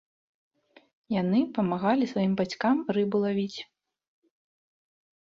[1.21, 3.59] Яны памагалі сваім бацькам рыбу лавіць.